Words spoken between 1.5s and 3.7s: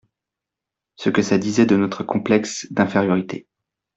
de notre complexe d’infériorité.